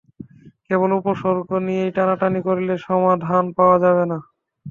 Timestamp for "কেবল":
0.67-0.89